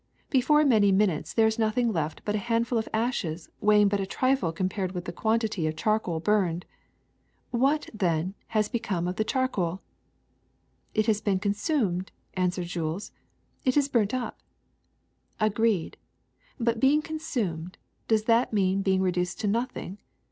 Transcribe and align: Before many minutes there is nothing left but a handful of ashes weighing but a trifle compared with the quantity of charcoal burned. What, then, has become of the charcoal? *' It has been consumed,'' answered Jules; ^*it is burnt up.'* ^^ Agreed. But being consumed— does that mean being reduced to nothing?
Before 0.31 0.65
many 0.65 0.91
minutes 0.91 1.31
there 1.31 1.45
is 1.45 1.59
nothing 1.59 1.93
left 1.93 2.25
but 2.25 2.33
a 2.33 2.39
handful 2.49 2.79
of 2.79 2.89
ashes 2.91 3.49
weighing 3.59 3.87
but 3.87 3.99
a 3.99 4.07
trifle 4.07 4.51
compared 4.51 4.93
with 4.93 5.05
the 5.05 5.11
quantity 5.13 5.67
of 5.67 5.75
charcoal 5.75 6.19
burned. 6.19 6.65
What, 7.51 7.87
then, 7.93 8.33
has 8.47 8.67
become 8.67 9.07
of 9.07 9.17
the 9.17 9.23
charcoal? 9.23 9.83
*' 10.37 10.93
It 10.95 11.05
has 11.05 11.21
been 11.21 11.37
consumed,'' 11.37 12.11
answered 12.33 12.65
Jules; 12.65 13.11
^*it 13.63 13.77
is 13.77 13.87
burnt 13.89 14.15
up.'* 14.15 14.39
^^ 14.41 14.41
Agreed. 15.39 15.97
But 16.59 16.79
being 16.79 17.03
consumed— 17.03 17.77
does 18.07 18.23
that 18.23 18.51
mean 18.51 18.81
being 18.81 19.03
reduced 19.03 19.39
to 19.41 19.47
nothing? 19.47 19.99